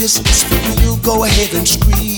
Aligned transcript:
distance 0.00 0.42
from 0.44 0.82
you, 0.82 0.96
go 1.02 1.24
ahead 1.24 1.52
and 1.52 1.68
scream. 1.68 2.09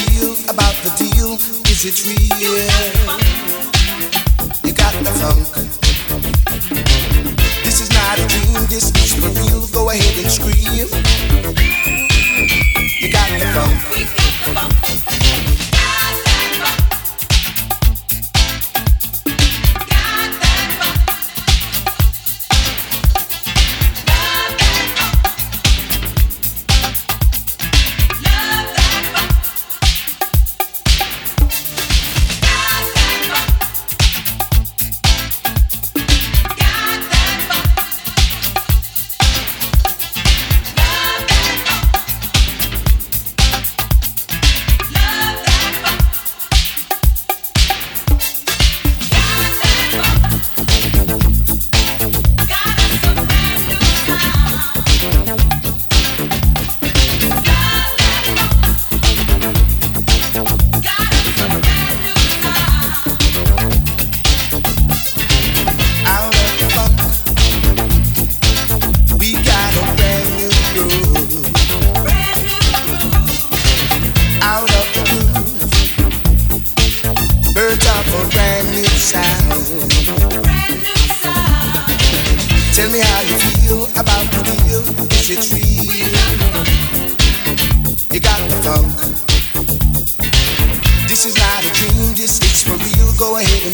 feel 0.00 0.32
about 0.48 0.72
the 0.82 0.88
deal? 0.96 1.36
Is 1.68 1.84
it 1.84 2.00
real? 2.06 2.56
You 4.64 4.72
got 4.72 4.94
the 5.04 5.12
funk. 5.20 5.44
This 7.64 7.80
is 7.80 7.90
not 7.92 8.18
a 8.18 8.26
dream, 8.26 8.66
this 8.68 8.90
is 8.96 9.12
for 9.14 9.28
real. 9.28 9.66
Go 9.68 9.90
ahead 9.90 10.16
and 10.22 10.30
scream. 10.30 10.88
You 13.00 13.10
got 13.12 13.28
the 13.38 13.46
funk. 13.54 13.76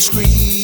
scream. 0.01 0.56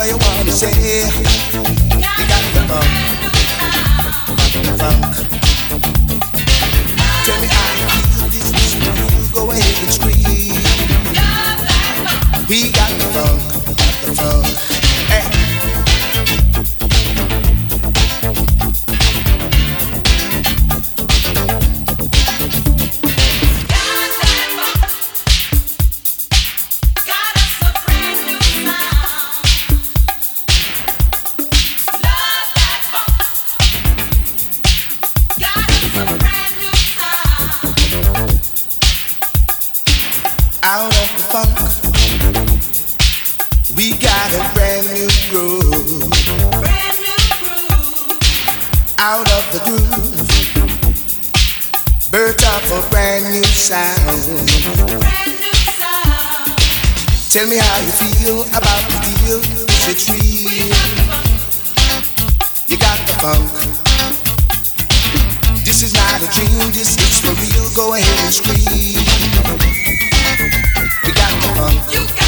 what 0.00 0.08
you 0.08 0.16
wanna 0.16 0.50
say. 0.50 1.04
You 1.92 2.24
got 2.32 2.44
the 2.54 2.62
funk, 2.70 2.88
the 4.64 4.72
funk. 4.80 5.12
Tell 7.26 7.38
me 7.42 7.48
how 7.56 7.68
you 7.80 7.86
feel 8.08 8.28
this 8.32 8.48
music. 8.50 9.34
Go 9.34 9.50
ahead 9.50 9.76
and 9.82 9.92
scream. 9.92 10.56
We 12.48 12.72
got 12.72 12.89
We 43.80 43.96
got 43.96 44.30
a 44.34 44.44
brand 44.52 44.92
new 44.92 45.08
groove. 45.30 46.10
Brand 46.60 46.98
new 47.00 47.16
groove. 47.40 48.12
Out 48.98 49.24
of 49.32 49.44
the 49.54 49.60
groove. 49.64 50.28
Birth 52.10 52.44
up 52.44 52.62
a 52.76 52.90
brand 52.90 53.24
new 53.32 53.42
sound. 53.42 54.50
Tell 57.30 57.46
me 57.46 57.56
how 57.56 57.80
you 57.80 57.92
feel 57.92 58.42
about 58.52 58.84
the 58.90 59.00
deal. 59.00 59.40
Is 59.40 59.88
it 59.88 60.08
real? 60.12 60.76
You 62.68 62.76
got 62.76 63.00
the 63.08 63.14
funk. 63.16 63.48
This 65.64 65.82
is 65.82 65.94
not 65.94 66.20
a 66.20 66.26
dream, 66.34 66.70
this 66.72 66.98
is 66.98 67.20
for 67.22 67.32
real. 67.32 67.70
Go 67.74 67.94
ahead 67.94 68.24
and 68.26 68.34
scream. 68.34 69.00
We 71.02 71.12
got 71.14 71.32
the 71.40 71.48
funk. 71.56 72.19